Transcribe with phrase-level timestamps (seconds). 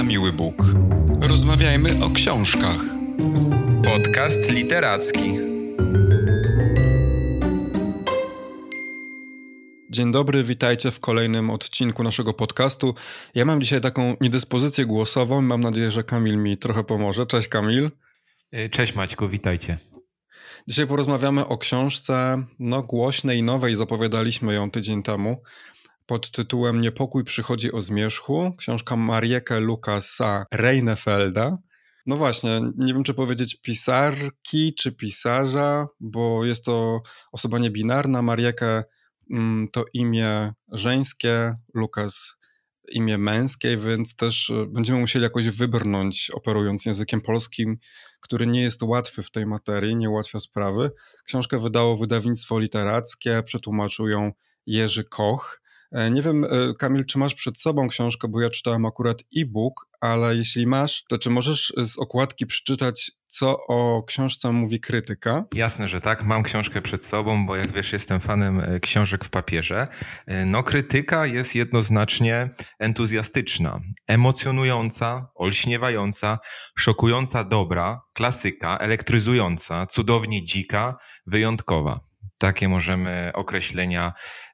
[0.00, 0.54] na miły Bóg.
[1.20, 2.80] Rozmawiajmy o książkach.
[3.84, 5.32] Podcast literacki.
[9.90, 12.94] Dzień dobry, witajcie w kolejnym odcinku naszego podcastu.
[13.34, 15.42] Ja mam dzisiaj taką niedyspozycję głosową.
[15.42, 17.26] Mam nadzieję, że Kamil mi trochę pomoże.
[17.26, 17.90] Cześć Kamil.
[18.70, 19.78] Cześć Maćku, witajcie.
[20.68, 23.76] Dzisiaj porozmawiamy o książce no, głośnej i nowej.
[23.76, 25.42] Zapowiadaliśmy ją tydzień temu
[26.10, 28.54] pod tytułem Niepokój przychodzi o zmierzchu.
[28.58, 31.58] Książka Marieke Lukasa Reinefelda.
[32.06, 37.02] No właśnie, nie wiem czy powiedzieć pisarki czy pisarza, bo jest to
[37.32, 38.22] osoba niebinarna.
[38.22, 38.84] Mariekę
[39.30, 42.36] mm, to imię żeńskie, Lukas
[42.92, 47.78] imię męskie, więc też e, będziemy musieli jakoś wybrnąć, operując językiem polskim,
[48.20, 50.90] który nie jest łatwy w tej materii, nie ułatwia sprawy.
[51.24, 54.32] Książkę wydało wydawnictwo literackie, przetłumaczył ją
[54.66, 55.60] Jerzy Koch.
[55.92, 59.88] E, nie wiem, e, Kamil, czy masz przed sobą książkę, bo ja czytałem akurat e-book,
[60.00, 65.44] ale jeśli masz, to czy możesz z okładki przeczytać, co o książce mówi krytyka?
[65.54, 66.24] Jasne, że tak.
[66.24, 69.88] Mam książkę przed sobą, bo jak wiesz, jestem fanem e, książek w papierze.
[70.46, 76.38] No, krytyka jest jednoznacznie entuzjastyczna, emocjonująca, olśniewająca,
[76.78, 82.09] szokująca dobra, klasyka, elektryzująca, cudownie dzika, wyjątkowa.
[82.40, 84.12] Takie możemy określenia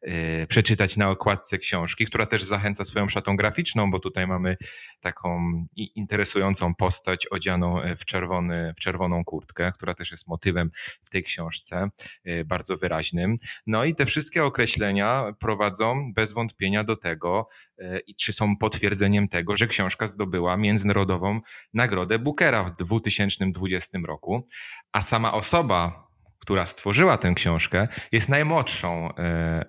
[0.08, 4.56] y, przeczytać na okładce książki, która też zachęca swoją szatą graficzną, bo tutaj mamy
[5.00, 10.70] taką interesującą postać odzianą w, czerwony, w czerwoną kurtkę, która też jest motywem
[11.04, 11.88] w tej książce,
[12.26, 13.34] y, bardzo wyraźnym.
[13.66, 17.44] No i te wszystkie określenia prowadzą bez wątpienia do tego,
[17.80, 21.40] y, i czy są potwierdzeniem tego, że książka zdobyła międzynarodową
[21.74, 24.44] nagrodę Bookera w 2020 roku,
[24.92, 26.05] a sama osoba,
[26.46, 29.64] która stworzyła tę książkę, jest najmłodszą e,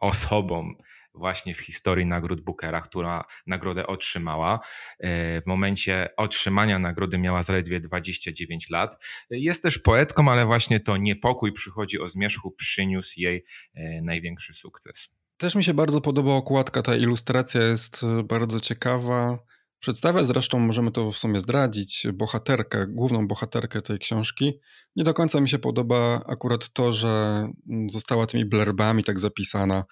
[0.00, 0.74] osobą
[1.14, 4.60] właśnie w historii nagród Bookera, która nagrodę otrzymała.
[4.98, 9.04] E, w momencie otrzymania nagrody miała zaledwie 29 lat.
[9.30, 13.44] Jest też poetką, ale właśnie to niepokój przychodzi o zmierzchu przyniósł jej
[13.74, 15.08] e, największy sukces.
[15.36, 19.38] Też mi się bardzo podoba okładka, ta ilustracja jest bardzo ciekawa.
[19.80, 24.60] Przedstawia zresztą, możemy to w sumie zdradzić, bohaterkę, główną bohaterkę tej książki.
[24.96, 27.44] Nie do końca mi się podoba akurat to, że
[27.88, 29.84] została tymi blerbami tak zapisana.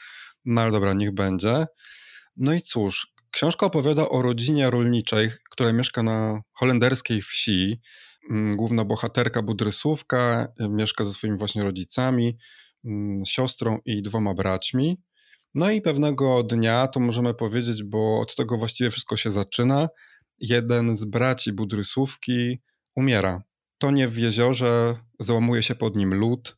[0.44, 1.66] No ale dobra, niech będzie.
[2.36, 7.80] No i cóż, książka opowiada o rodzinie rolniczej, która mieszka na holenderskiej wsi.
[8.30, 12.38] Mm, główna bohaterka Budrysówka mieszka ze swoimi właśnie rodzicami,
[12.84, 15.02] mm, siostrą i dwoma braćmi.
[15.56, 19.88] No i pewnego dnia, to możemy powiedzieć, bo od tego właściwie wszystko się zaczyna,
[20.38, 22.58] jeden z braci Budrysówki
[22.96, 23.42] umiera.
[23.78, 26.56] Tonie w jeziorze, załamuje się pod nim lód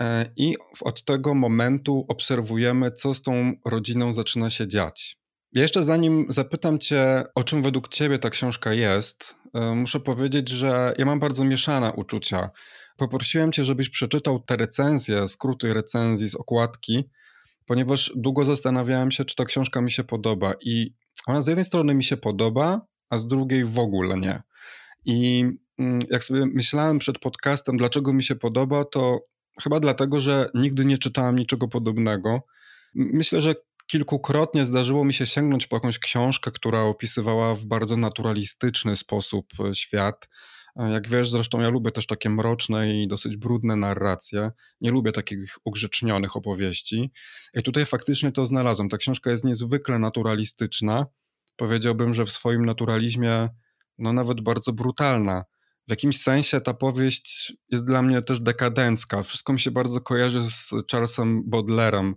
[0.00, 5.16] e, i od tego momentu obserwujemy, co z tą rodziną zaczyna się dziać.
[5.52, 10.94] Jeszcze zanim zapytam Cię, o czym według Ciebie ta książka jest, e, muszę powiedzieć, że
[10.98, 12.50] ja mam bardzo mieszane uczucia.
[12.96, 17.10] Poprosiłem Cię, żebyś przeczytał te recenzje, skróty recenzji z okładki,
[17.66, 20.54] ponieważ długo zastanawiałem się, czy ta książka mi się podoba.
[20.60, 20.94] I
[21.26, 24.42] ona z jednej strony mi się podoba, a z drugiej w ogóle nie.
[25.04, 25.44] I
[25.78, 29.20] mm, jak sobie myślałem przed podcastem, dlaczego mi się podoba, to
[29.62, 32.40] chyba dlatego, że nigdy nie czytałem niczego podobnego.
[32.94, 33.54] Myślę, że
[33.86, 39.74] kilkukrotnie zdarzyło mi się sięgnąć po jakąś książkę, która opisywała w bardzo naturalistyczny sposób e,
[39.74, 40.28] świat
[40.76, 44.50] jak wiesz, zresztą ja lubię też takie mroczne i dosyć brudne narracje.
[44.80, 47.10] Nie lubię takich ugrzecznionych opowieści.
[47.54, 48.88] I tutaj faktycznie to znalazłem.
[48.88, 51.06] Ta książka jest niezwykle naturalistyczna.
[51.56, 53.48] Powiedziałbym, że w swoim naturalizmie,
[53.98, 55.44] no nawet bardzo brutalna.
[55.88, 59.22] W jakimś sensie ta powieść jest dla mnie też dekadencka.
[59.22, 62.12] Wszystko mi się bardzo kojarzy z Charlesem Baudelaire'em,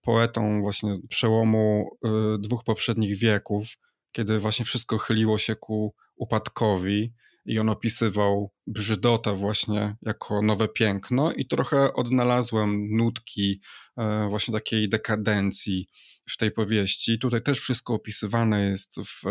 [0.00, 3.66] poetą właśnie przełomu y, dwóch poprzednich wieków,
[4.12, 7.12] kiedy właśnie wszystko chyliło się ku upadkowi
[7.48, 13.60] i on opisywał brzydotę właśnie jako nowe piękno i trochę odnalazłem nutki
[13.96, 15.88] e, właśnie takiej dekadencji
[16.30, 17.18] w tej powieści.
[17.18, 19.22] Tutaj też wszystko opisywane jest w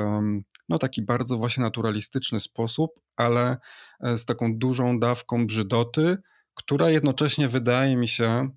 [0.69, 3.57] no, taki bardzo właśnie naturalistyczny sposób, ale
[4.01, 6.17] e, z taką dużą dawką brzydoty,
[6.53, 8.49] która jednocześnie wydaje mi się,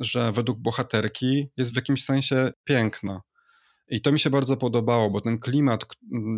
[0.00, 3.20] że według bohaterki jest w jakimś sensie piękna.
[3.88, 5.86] I to mi się bardzo podobało, bo ten klimat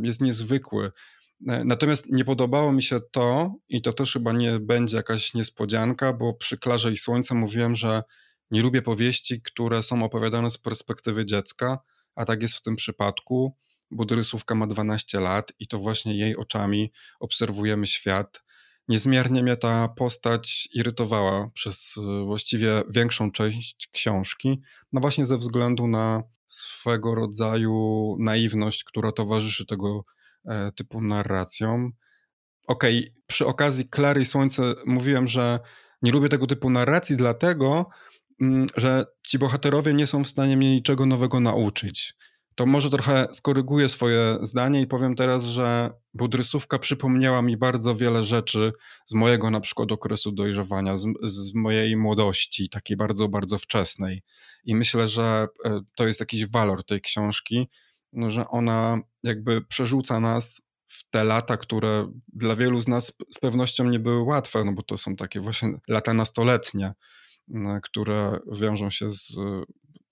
[0.03, 0.93] jest niezwykły.
[1.49, 6.13] E, natomiast nie podobało mi się to, i to też chyba nie będzie jakaś niespodzianka,
[6.13, 8.03] bo przy Klarze i Słońce mówiłem, że
[8.51, 11.79] nie lubię powieści, które są opowiadane z perspektywy dziecka,
[12.15, 13.57] a tak jest w tym przypadku.
[13.91, 18.43] Budrysówka ma 12 lat i to właśnie jej oczami obserwujemy świat.
[18.89, 24.61] Niezmiernie mnie ta postać irytowała przez e, właściwie większą część książki,
[24.93, 30.05] no właśnie ze względu na swego rodzaju naiwność, która towarzyszy tego
[30.77, 31.91] typu narracją.
[32.67, 35.61] Okej, okay, przy okazji Klary i Słońce mówiłem, że
[36.03, 37.89] nie lubię tego typu narracji, dlatego,
[38.41, 42.15] mm, że ci bohaterowie nie są w stanie mnie niczego nowego nauczyć.
[42.57, 48.23] To może trochę skoryguję swoje zdanie i powiem teraz, że budrysówka przypomniała mi bardzo wiele
[48.23, 48.73] rzeczy
[49.07, 54.23] z mojego na przykład okresu dojrzewania, z, z mojej młodości, takiej bardzo, bardzo wczesnej.
[54.65, 57.69] I myślę, że e, to jest jakiś walor tej książki,
[58.29, 63.85] że ona jakby przerzuca nas w te lata, które dla wielu z nas z pewnością
[63.85, 66.95] nie były łatwe, no bo to są takie właśnie lata nastoletnie,
[67.83, 69.37] które wiążą się z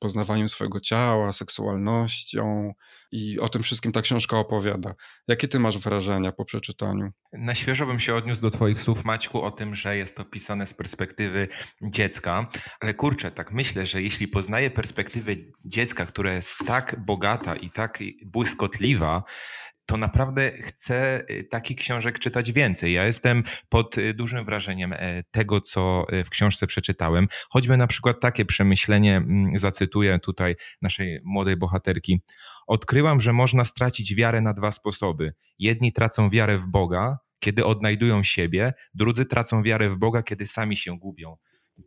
[0.04, 2.72] poznawaniem swojego ciała, seksualnością
[3.12, 4.94] i o tym wszystkim ta książka opowiada.
[5.28, 7.10] Jakie ty masz wrażenia po przeczytaniu?
[7.32, 10.66] Na świeżo bym się odniósł do twoich słów, Maćku, o tym, że jest to pisane
[10.66, 11.48] z perspektywy
[11.82, 12.46] dziecka,
[12.80, 15.32] ale kurczę, tak myślę, że jeśli poznaję perspektywę
[15.64, 19.22] dziecka, która jest tak bogata i tak błyskotliwa,
[19.86, 22.92] to naprawdę chcę y, takich książek czytać więcej.
[22.92, 27.28] Ja jestem pod y, dużym wrażeniem e, tego, co y, w książce przeczytałem.
[27.50, 32.20] Choćby na przykład takie przemyślenie, mm, zacytuję tutaj naszej młodej bohaterki.
[32.66, 35.34] Odkryłam, że można stracić wiarę na dwa sposoby.
[35.58, 40.76] Jedni tracą wiarę w Boga, kiedy odnajdują siebie, drudzy tracą wiarę w Boga, kiedy sami
[40.76, 41.36] się gubią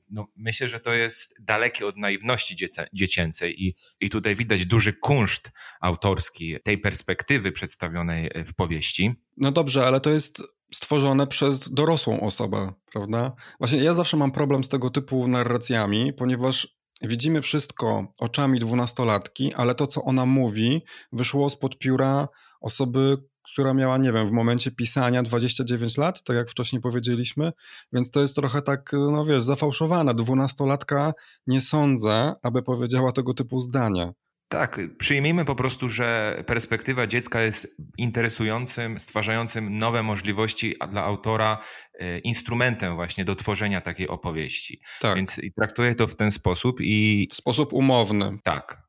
[0.09, 2.56] no, myślę, że to jest dalekie od naiwności
[2.94, 5.51] dziecięcej i, i tutaj widać duży kunszt
[5.81, 9.13] autorski tej perspektywy przedstawionej w powieści.
[9.38, 10.44] No dobrze, ale to jest
[10.74, 13.31] stworzone przez dorosłą osobę, prawda?
[13.59, 19.75] Właśnie ja zawsze mam problem z tego typu narracjami, ponieważ widzimy wszystko oczami dwunastolatki, ale
[19.75, 20.81] to, co ona mówi,
[21.12, 22.27] wyszło spod pióra
[22.62, 23.18] osoby,
[23.53, 27.51] która miała, nie wiem, w momencie pisania 29 lat, tak jak wcześniej powiedzieliśmy,
[27.94, 30.13] więc to jest trochę tak, no wiesz, zafałszowane.
[30.13, 31.13] Dwunastolatka
[31.47, 34.13] nie sądzę, aby powiedziała tego typu zdania.
[34.49, 41.57] Tak, przyjmijmy po prostu, że perspektywa dziecka jest interesującym, stwarzającym nowe możliwości dla autora
[41.99, 44.81] e, instrumentem właśnie do tworzenia takiej opowieści.
[45.01, 45.15] Tak.
[45.15, 47.27] Więc traktuję to w ten sposób i...
[47.31, 48.38] W sposób umowny.
[48.44, 48.86] Tak,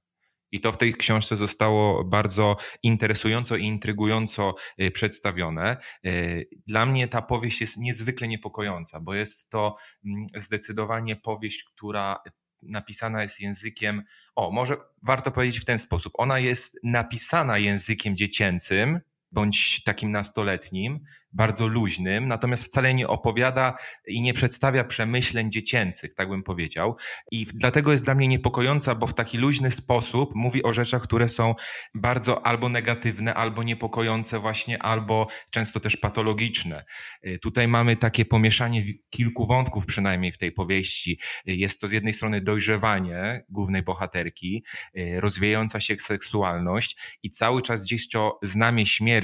[0.52, 5.76] i to w tej książce zostało bardzo interesująco i intrygująco y, przedstawione.
[6.06, 12.22] Y, dla mnie ta powieść jest niezwykle niepokojąca, bo jest to mm, zdecydowanie powieść, która
[12.62, 14.02] napisana jest językiem,
[14.34, 16.12] o, może warto powiedzieć w ten sposób.
[16.16, 19.00] Ona jest napisana językiem dziecięcym,
[19.32, 21.00] bądź takim nastoletnim,
[21.32, 23.74] bardzo luźnym, natomiast wcale nie opowiada
[24.06, 26.96] i nie przedstawia przemyśleń dziecięcych, tak bym powiedział.
[27.32, 31.28] I dlatego jest dla mnie niepokojąca, bo w taki luźny sposób mówi o rzeczach, które
[31.28, 31.54] są
[31.94, 36.84] bardzo albo negatywne, albo niepokojące właśnie, albo często też patologiczne.
[37.26, 41.20] Y, tutaj mamy takie pomieszanie kilku wątków przynajmniej w tej powieści.
[41.48, 44.64] Y, jest to z jednej strony dojrzewanie głównej bohaterki,
[44.96, 49.17] y, rozwijająca się seksualność i cały czas gdzieś to znamie śmierci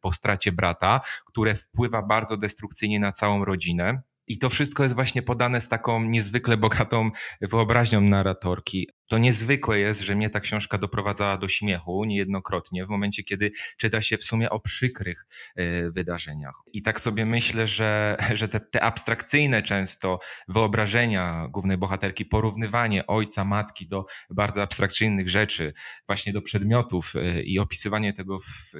[0.00, 4.02] po stracie brata, które wpływa bardzo destrukcyjnie na całą rodzinę.
[4.28, 7.10] I to wszystko jest właśnie podane z taką niezwykle bogatą
[7.40, 8.88] wyobraźnią narratorki.
[9.08, 14.00] To niezwykłe jest, że mnie ta książka doprowadzała do śmiechu niejednokrotnie w momencie, kiedy czyta
[14.00, 15.26] się w sumie o przykrych
[15.58, 16.54] y, wydarzeniach.
[16.72, 23.44] I tak sobie myślę, że, że te, te abstrakcyjne często wyobrażenia głównej bohaterki, porównywanie ojca,
[23.44, 25.72] matki do bardzo abstrakcyjnych rzeczy,
[26.06, 28.72] właśnie do przedmiotów y, i opisywanie tego w,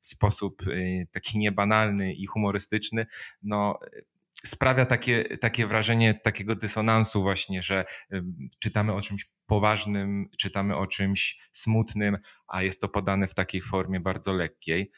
[0.00, 3.06] w sposób y, taki niebanalny i humorystyczny,
[3.42, 3.78] no
[4.46, 7.84] sprawia takie, takie wrażenie takiego dysonansu właśnie, że
[8.58, 12.18] czytamy o czymś poważnym, czytamy o czymś smutnym,
[12.48, 14.90] a jest to podane w takiej formie bardzo lekkiej.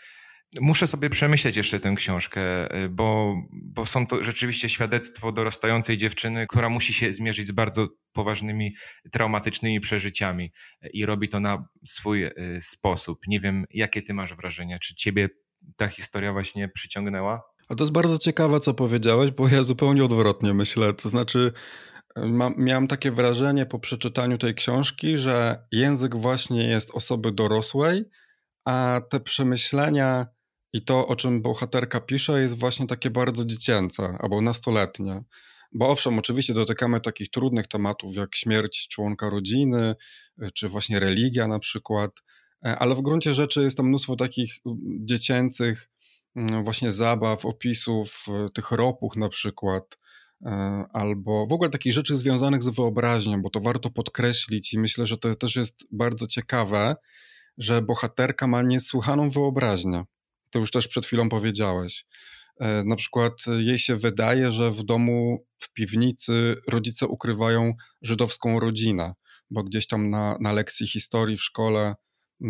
[0.60, 6.46] Muszę sobie przemyśleć jeszcze tę książkę, y, bo, bo są to rzeczywiście świadectwo dorastającej dziewczyny,
[6.46, 8.74] która musi się zmierzyć z bardzo poważnymi,
[9.12, 10.52] traumatycznymi przeżyciami
[10.92, 13.18] i robi to na swój y, sposób.
[13.26, 14.78] Nie wiem, jakie ty masz wrażenia?
[14.78, 15.28] Czy ciebie
[15.76, 17.53] ta historia właśnie przyciągnęła?
[17.68, 20.92] A to jest bardzo ciekawe, co powiedziałeś, bo ja zupełnie odwrotnie myślę.
[20.92, 21.52] To znaczy,
[22.56, 28.04] miałem takie wrażenie po przeczytaniu tej książki, że język właśnie jest osoby dorosłej,
[28.64, 30.26] a te przemyślenia
[30.72, 35.24] i to, o czym bohaterka pisze, jest właśnie takie bardzo dziecięce albo nastoletnie.
[35.72, 39.94] Bo owszem, oczywiście dotykamy takich trudnych tematów jak śmierć członka rodziny,
[40.54, 42.10] czy właśnie religia na przykład,
[42.66, 44.54] e, ale w gruncie rzeczy jest tam mnóstwo takich
[45.04, 45.90] dziecięcych
[46.36, 49.98] właśnie zabaw, opisów e, tych ropuch na przykład,
[50.42, 50.50] e,
[50.92, 55.16] albo w ogóle takich rzeczy związanych z wyobraźnią, bo to warto podkreślić i myślę, że
[55.16, 56.96] to też jest bardzo ciekawe,
[57.58, 60.04] że bohaterka ma niesłychaną wyobraźnię.
[60.50, 62.06] To już też przed chwilą powiedziałeś.
[62.60, 67.72] E, na przykład jej się wydaje, że w domu, w piwnicy rodzice ukrywają
[68.02, 69.14] żydowską rodzinę,
[69.50, 71.94] bo gdzieś tam na, na lekcji historii w szkole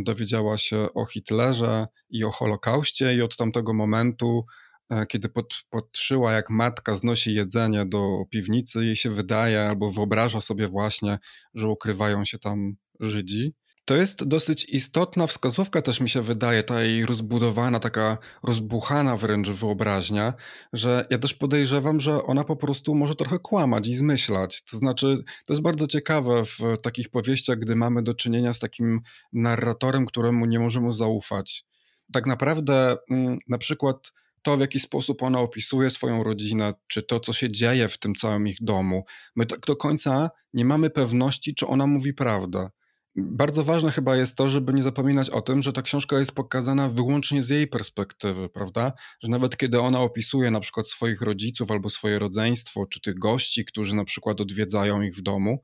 [0.02, 4.44] dowiedziała się o Hitlerze i o Holokauście i od tamtego momentu
[4.90, 10.40] E, kiedy pod, patrzyła, jak matka znosi jedzenie do piwnicy, jej się wydaje albo wyobraża
[10.40, 11.18] sobie właśnie,
[11.54, 13.54] że ukrywają się tam Żydzi.
[13.84, 19.48] To jest dosyć istotna wskazówka, też mi się wydaje, ta jej rozbudowana, taka rozbuchana wręcz
[19.48, 20.34] wyobraźnia,
[20.72, 24.62] że ja też podejrzewam, że ona po prostu może trochę kłamać i zmyślać.
[24.62, 29.00] To znaczy, to jest bardzo ciekawe w takich powieściach, gdy mamy do czynienia z takim
[29.32, 31.64] narratorem, któremu nie możemy zaufać.
[32.12, 34.12] Tak naprawdę, mm, na przykład
[34.42, 38.14] to, w jaki sposób ona opisuje swoją rodzinę, czy to, co się dzieje w tym
[38.14, 39.04] całym ich domu.
[39.36, 42.68] My tak do końca nie mamy pewności, czy ona mówi prawdę.
[43.16, 46.88] Bardzo ważne chyba jest to, żeby nie zapominać o tym, że ta książka jest pokazana
[46.88, 48.92] wyłącznie z jej perspektywy, prawda?
[49.22, 53.64] Że nawet kiedy ona opisuje na przykład swoich rodziców albo swoje rodzeństwo, czy tych gości,
[53.64, 55.62] którzy na przykład odwiedzają ich w domu,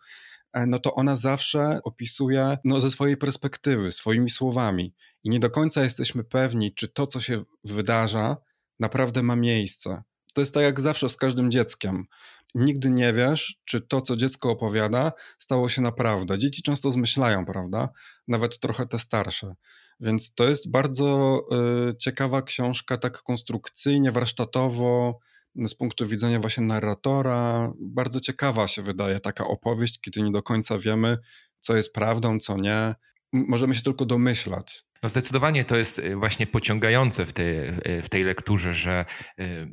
[0.53, 4.95] e, no to ona zawsze opisuje no, ze swojej perspektywy, swoimi słowami.
[5.25, 8.37] I nie do końca jesteśmy pewni, czy to, co się wydarza,
[8.81, 10.03] naprawdę ma miejsce.
[10.35, 12.05] To jest tak jak zawsze z każdym dzieckiem.
[12.55, 16.39] Nigdy nie wiesz, czy to, co dziecko opowiada, stało się naprawdę.
[16.39, 17.89] Dzieci często zmyślają, prawda?
[18.29, 19.55] Nawet trochę te starsze.
[20.01, 21.41] Więc to jest bardzo
[21.91, 25.19] y, ciekawa książka, tak konstrukcyjnie, warsztatowo,
[25.57, 27.73] z punktu widzenia właśnie narratora.
[27.81, 31.19] Bardzo ciekawa się wydaje taka opowieść, kiedy nie do końca wiemy,
[31.61, 32.95] co jest prawdą, co nie.
[33.33, 34.85] Możemy się tylko domyślać.
[35.03, 39.05] No zdecydowanie to jest y, właśnie pociągające w tej, y, w tej lekturze, że
[39.41, 39.69] y,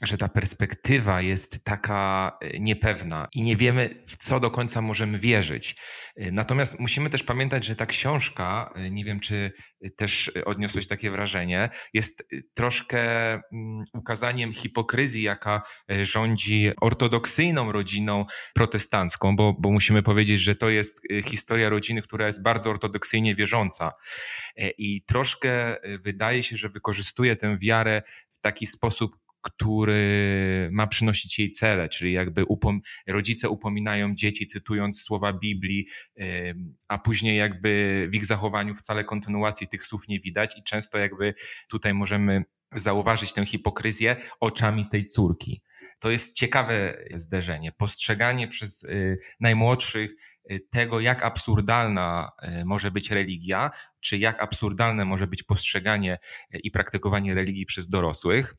[0.00, 5.18] że ta perspektywa jest taka e, niepewna i nie wiemy, w co do końca możemy
[5.18, 5.76] wierzyć.
[6.16, 9.52] E, natomiast musimy też pamiętać, że ta książka, e, nie wiem czy
[9.96, 13.42] też odniosłeś takie wrażenie, jest troszkę mm,
[13.94, 15.62] ukazaniem hipokryzji, jaka
[16.02, 22.42] rządzi ortodoksyjną rodziną protestancką, bo, bo musimy powiedzieć, że to jest historia rodziny, która jest
[22.42, 23.92] bardzo ortodoksyjnie wierząca.
[24.78, 31.50] I troszkę wydaje się, że wykorzystuje tę wiarę w taki sposób, który ma przynosić jej
[31.50, 35.86] cele, czyli jakby upom rodzice upominają dzieci, cytując słowa Biblii,
[36.88, 41.34] a później jakby w ich zachowaniu wcale kontynuacji tych słów nie widać i często jakby
[41.68, 45.62] tutaj możemy zauważyć tę hipokryzję oczami tej córki.
[45.98, 47.72] To jest ciekawe zderzenie.
[47.72, 50.10] Postrzeganie przez y, najmłodszych
[50.50, 53.70] y, tego, jak absurdalna y, może być religia,
[54.00, 56.18] czy jak absurdalne może być postrzeganie
[56.62, 58.54] i praktykowanie religii przez dorosłych.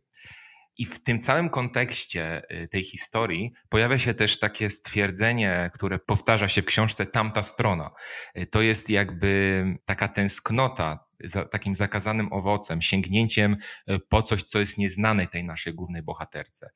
[0.77, 6.47] I w tym całym kontekście y, tej historii pojawia się też takie stwierdzenie, które powtarza
[6.47, 7.89] się w książce Tamta strona.
[8.37, 13.57] Y, to jest jakby taka tęsknota za takim zakazanym owocem, sięgnięciem
[13.89, 16.69] y, po coś, co jest nieznane tej naszej głównej bohaterce.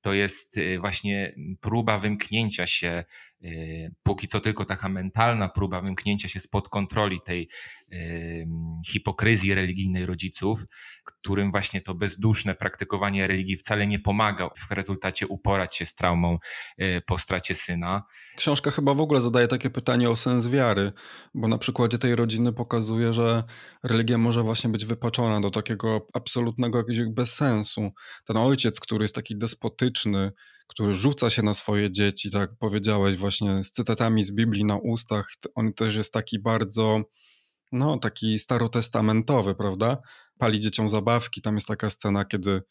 [0.00, 3.04] To jest właśnie próba wymknięcia się,
[4.02, 7.48] póki co tylko taka mentalna próba wymknięcia się spod kontroli tej
[8.86, 10.64] hipokryzji religijnej rodziców,
[11.04, 16.38] którym właśnie to bezduszne praktykowanie religii wcale nie pomaga w rezultacie uporać się z traumą
[16.78, 18.02] e, po stracie syna.
[18.36, 20.92] Książka chyba w ogóle zadaje takie pytanie o sens wiary,
[21.34, 23.44] bo na przykładzie tej rodziny pokazuje, że
[23.84, 27.90] religia może właśnie być wypaczona do takiego absolutnego jakiegoś bezsensu.
[28.24, 30.32] Ten ojciec, który jest taki despotyczny,
[30.70, 35.32] który rzuca się na swoje dzieci, tak powiedziałeś, właśnie z cytatami z Biblii na ustach,
[35.54, 37.02] on też jest taki bardzo
[37.72, 39.98] no, taki starotestamentowy, prawda?
[40.38, 41.42] Pali dzieciom zabawki.
[41.42, 42.62] Tam jest taka scena, kiedy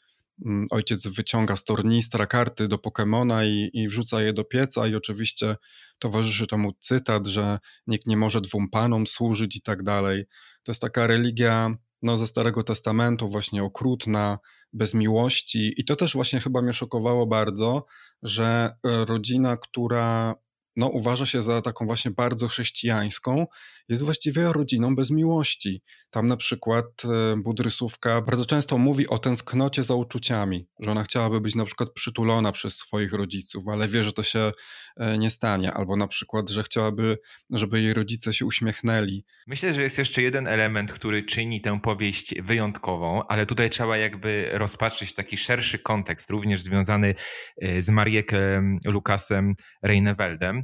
[0.45, 4.95] mm, ojciec wyciąga z tornistra karty do Pokemona i, i wrzuca je do pieca i
[4.95, 5.55] oczywiście
[5.99, 10.25] towarzyszy temu cytat, że nikt nie może dwóm panom służyć i tak dalej.
[10.63, 14.39] To jest taka religia no, ze Starego Testamentu, właśnie okrutna,
[14.73, 15.73] bez miłości.
[15.77, 17.85] I to też właśnie chyba mnie szokowało bardzo,
[18.23, 20.35] że e, rodzina, która
[20.79, 23.45] no, uważa się za taką właśnie bardzo chrześcijańską,
[23.89, 25.81] jest właściwie rodziną bez miłości.
[26.09, 31.41] Tam na przykład e, Budrysówka bardzo często mówi o tęsknocie za uczuciami, że ona chciałaby
[31.41, 34.51] być na przykład przytulona przez swoich rodziców, ale wie, że to się
[34.97, 37.17] e, nie stanie, albo na przykład, że chciałaby,
[37.49, 39.25] żeby jej rodzice się uśmiechnęli.
[39.47, 44.49] Myślę, że jest jeszcze jeden element, który czyni tę powieść wyjątkową, ale tutaj trzeba jakby
[44.53, 47.15] rozpatrzyć taki szerszy kontekst, również związany
[47.61, 50.63] e, z Mariekiem Lukasem Reineweldem.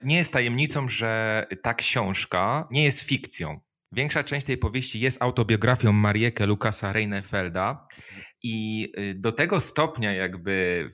[0.00, 3.60] Nie jest tajemnicą, że ta książka nie jest fikcją.
[3.92, 7.86] Większa część tej powieści jest autobiografią Marieke Lukasa Reinefelda
[8.42, 10.88] i y, do tego stopnia jakby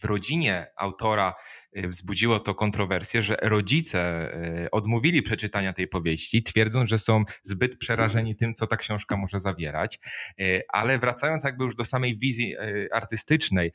[0.00, 1.34] w rodzinie autora
[1.76, 4.30] y, wzbudziło to kontrowersję, że rodzice
[4.64, 9.40] y, odmówili przeczytania tej powieści, twierdząc, że są zbyt przerażeni tym, co ta książka może
[9.40, 9.98] zawierać.
[10.40, 12.54] Y, ale wracając jakby już do samej wizji
[12.92, 13.72] artystycznej,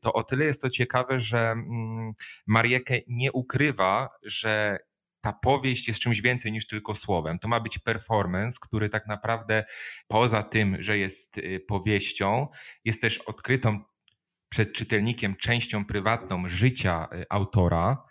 [0.00, 2.12] to o tyle jest to ciekawe, że mm,
[2.46, 4.78] Mariekę nie ukrywa, że
[5.20, 7.38] ta powieść jest czymś więcej niż tylko słowem.
[7.38, 9.64] To ma być performance, który tak naprawdę
[10.08, 12.46] poza tym, że jest powieścią,
[12.84, 13.84] jest też odkrytą
[14.52, 18.04] przed czytelnikiem częścią prywatną życia y, autora,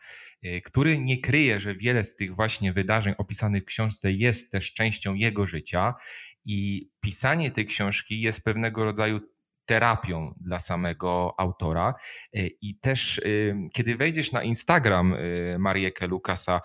[0.46, 4.74] y, który nie kryje, że wiele z tych właśnie wydarzeń opisanych w książce jest też
[4.74, 5.94] częścią jego życia
[6.46, 9.20] i pisanie tej książki jest pewnego rodzaju
[9.72, 11.94] terapią dla samego autora.
[12.62, 13.22] I też,
[13.74, 15.16] kiedy wejdziesz na Instagram
[15.60, 16.62] Marieke Lukasa,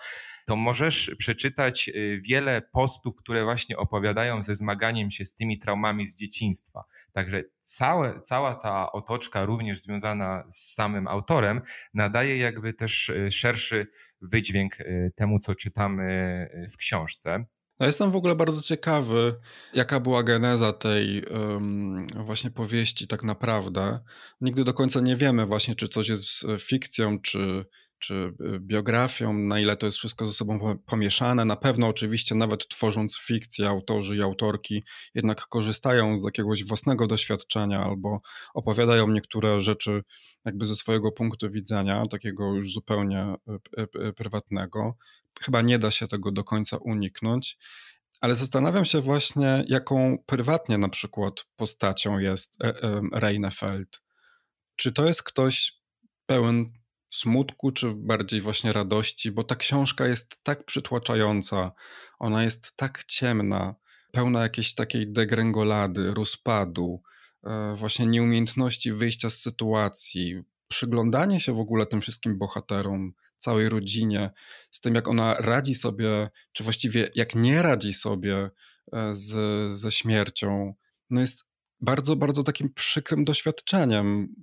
[0.47, 6.07] to możesz przeczytać y, wiele postów, które właśnie opowiadają ze zmaganiem się z tymi traumami
[6.07, 6.83] z dzieciństwa.
[7.11, 11.61] Także całe, cała ta otoczka, również związana z samym autorem,
[11.93, 13.87] nadaje jakby też y, szerszy
[14.21, 17.45] wydźwięk y, temu, co czytamy w książce.
[17.79, 19.35] No jestem w ogóle bardzo ciekawy,
[19.73, 23.99] jaka była geneza tej um, właśnie powieści tak naprawdę.
[24.41, 27.65] Nigdy do końca nie wiemy właśnie, czy coś jest fikcją, czy
[27.99, 31.45] czy y, biografią, na ile to jest wszystko ze sobą pomieszane.
[31.45, 34.83] Na pewno oczywiście nawet tworząc fikcję, autorzy i autorki
[35.15, 38.17] jednak korzystają z jakiegoś własnego doświadczenia albo
[38.53, 40.03] opowiadają niektóre rzeczy
[40.45, 43.35] jakby ze swojego punktu widzenia, takiego już zupełnie
[43.77, 44.95] y, y, prywatnego.
[45.41, 47.57] Chyba nie da się tego do końca uniknąć.
[48.21, 54.01] Ale zastanawiam się właśnie, jaką prywatnie na przykład postacią jest e, e, Reinefeld.
[54.75, 55.73] Czy to jest ktoś
[56.25, 56.65] pełen
[57.11, 61.71] smutku, czy bardziej właśnie radości, bo ta książka jest tak przytłaczająca,
[62.19, 63.75] ona jest tak ciemna,
[64.11, 67.01] pełna jakiejś takiej degrengolady, rozpadu,
[67.43, 74.31] e, właśnie nieumiejętności wyjścia z sytuacji, przyglądanie się w ogóle tym wszystkim bohaterom, całej rodzinie,
[74.71, 78.49] z tym jak ona radzi sobie, czy właściwie jak nie radzi sobie
[78.93, 79.31] e, z,
[79.77, 80.73] ze śmiercią,
[81.09, 81.45] no jest
[81.81, 84.35] bardzo, bardzo takim przykrym doświadczeniem.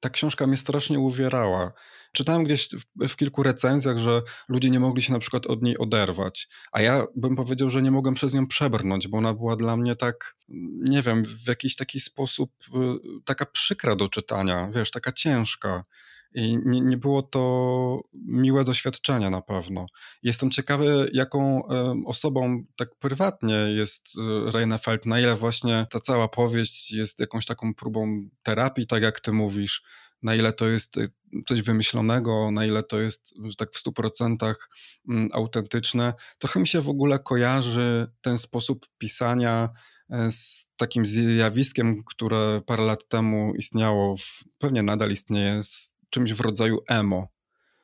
[0.00, 1.72] Ta książka mnie strasznie uwierała.
[2.12, 5.78] Czytałem gdzieś w, w, kilku recenzjach, że ludzie nie mogli się na przykład od niej
[5.78, 9.76] oderwać, a ja bym powiedział, że nie mogłem przez nią przebrnąć, bo ona była dla
[9.76, 10.36] mnie tak,
[10.88, 12.70] nie wiem, w jakiś taki sposób y,
[13.24, 15.84] taka przykra do czytania, wiesz, taka ciężka.
[16.34, 19.86] I nie, nie, było to miłe doświadczenie na pewno.
[20.22, 21.62] Jestem ciekawy, jaką
[22.06, 27.74] osobą tak prywatnie jest y, Reinefeld, na ile właśnie ta cała powieść jest jakąś taką
[27.74, 29.82] próbą terapii, tak jak ty mówisz,
[30.22, 31.08] na ile to jest y,
[31.48, 34.54] coś wymyślonego, na ile to jest tak w 100%
[35.08, 36.14] mm, autentyczne.
[36.38, 39.68] Trochę mi się w ogóle kojarzy ten sposób pisania
[40.10, 46.32] e, z takim zjawiskiem, które parę lat temu istniało, w, pewnie nadal istnieje, z czymś
[46.32, 47.28] w rodzaju emo.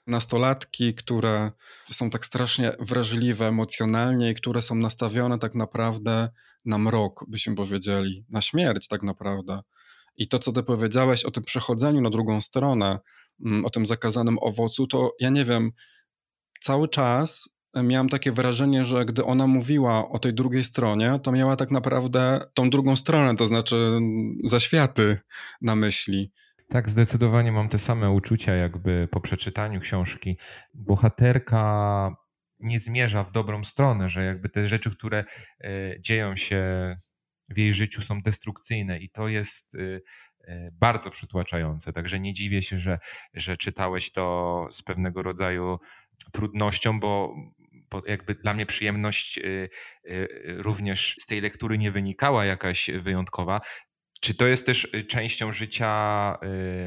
[0.07, 1.53] Nastolatki, które
[1.91, 6.29] są tak strasznie wrażliwe emocjonalnie i które są nastawione tak naprawdę
[6.65, 9.61] na mrok, byśmy powiedzieli, na śmierć tak naprawdę.
[10.17, 12.99] I to, co ty powiedziałeś o tym przechodzeniu na drugą stronę,
[13.45, 15.71] mm, o tym zakazanym owocu, to ja nie wiem,
[16.61, 17.49] cały czas
[17.83, 22.41] miałam takie wrażenie, że gdy ona mówiła o tej drugiej stronie, to miała tak naprawdę
[22.55, 25.19] tą drugą stronę, to znaczy mm, zaświaty
[25.61, 26.33] na myśli.
[26.75, 30.39] Tak, zdecydowanie mam te same uczucia, jakby po przeczytaniu książki.
[30.75, 32.11] Bohaterka
[32.61, 35.25] nie zmierza w dobrą stronę, że jakby te rzeczy, które
[35.61, 36.63] e, dzieją się
[37.49, 40.03] w jej życiu są destrukcyjne i to jest y,
[40.49, 41.93] y, bardzo przytłaczające.
[41.93, 42.99] Także nie dziwię się, że,
[43.35, 45.79] że czytałeś to z pewnego rodzaju
[46.33, 47.35] trudnością, bo,
[47.91, 49.41] bo jakby dla mnie przyjemność
[50.47, 53.61] również z tej lektury nie wynikała jakaś wyjątkowa.
[54.21, 56.35] Czy to jest też częścią życia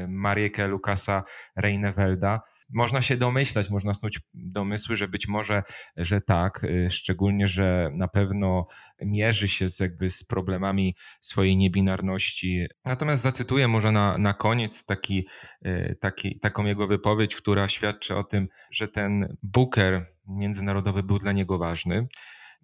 [0.08, 1.24] Marieke Lukasa
[1.56, 2.40] Reinevelda?
[2.70, 5.62] Można się domyślać, można snuć domysły, że być może,
[5.96, 8.66] że tak, y, szczególnie, że na pewno
[9.02, 12.66] mierzy się z, jakby z problemami swojej niebinarności.
[12.84, 15.26] Natomiast zacytuję może na, na koniec taki,
[15.66, 21.32] y, taki, taką jego wypowiedź, która świadczy o tym, że ten Booker międzynarodowy był dla
[21.32, 22.06] niego ważny.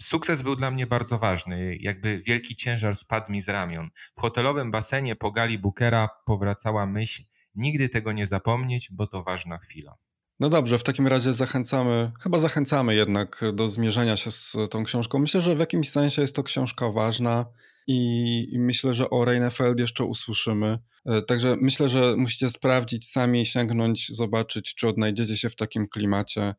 [0.00, 3.90] Sukces był dla mnie bardzo ważny, jakby wielki ciężar spadł mi z ramion.
[4.16, 7.22] W hotelowym basenie po gali Bookera powracała myśl,
[7.54, 9.96] Nigdy tego nie zapomnieć, bo to ważna chwila.
[10.40, 15.18] No dobrze, w takim razie zachęcamy, chyba zachęcamy jednak do zmierzenia się z tą książką.
[15.18, 17.46] Myślę, że w jakimś sensie jest to książka ważna
[17.86, 20.78] i, myślę, że o Reinefeld jeszcze usłyszymy.
[21.06, 26.54] E, także myślę, że musicie sprawdzić sami, sięgnąć, zobaczyć, czy odnajdziecie się w takim klimacie.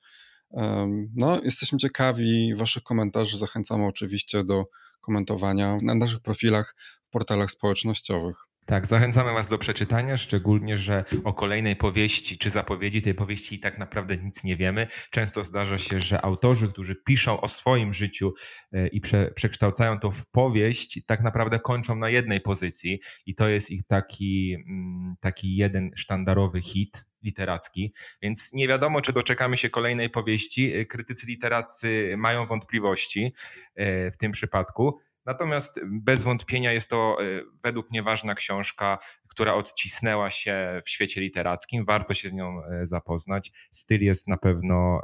[1.15, 3.37] No, jesteśmy ciekawi Waszych komentarzy.
[3.37, 4.65] Zachęcamy oczywiście do
[5.01, 6.75] komentowania na naszych profilach
[7.07, 8.47] w portalach społecznościowych.
[8.65, 13.77] Tak, zachęcamy Was do przeczytania, szczególnie, że o kolejnej powieści czy zapowiedzi tej powieści tak
[13.77, 14.87] naprawdę nic nie wiemy.
[15.09, 18.33] Często zdarza się, że autorzy, którzy piszą o swoim życiu
[18.71, 23.49] e, i prze, przekształcają to w powieść, tak naprawdę kończą na jednej pozycji i to
[23.49, 29.69] jest ich taki, mm, taki jeden sztandarowy hit literacki, więc nie wiadomo, czy doczekamy się
[29.69, 30.73] kolejnej powieści.
[30.73, 33.33] E, krytycy literacy mają wątpliwości
[33.75, 34.99] e, w tym przypadku.
[35.25, 37.25] Natomiast bez wątpienia jest to e,
[37.63, 41.85] według mnie ważna książka, która odcisnęła się w świecie literackim.
[41.85, 43.51] Warto się z nią e, zapoznać.
[43.71, 45.01] Styl jest na pewno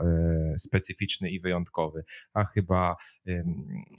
[0.57, 2.03] specyficzny i wyjątkowy,
[2.33, 2.95] a chyba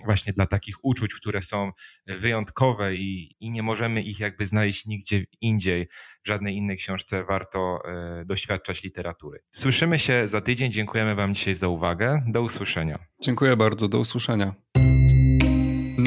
[0.04, 1.70] właśnie dla takich uczuć, które są
[2.06, 5.88] wyjątkowe i, i nie możemy ich jakby znaleźć nigdzie indziej,
[6.24, 7.78] w żadnej innej książce, warto
[8.26, 9.40] doświadczać literatury.
[9.50, 10.72] Słyszymy się za tydzień.
[10.72, 12.22] Dziękujemy Wam dzisiaj za uwagę.
[12.26, 12.98] Do usłyszenia.
[13.22, 13.88] Dziękuję bardzo.
[13.88, 14.54] Do usłyszenia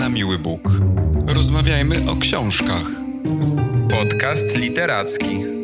[0.09, 0.71] miły Bóg.
[1.27, 2.85] Rozmawiajmy o książkach.
[3.89, 5.54] Podcast literacki.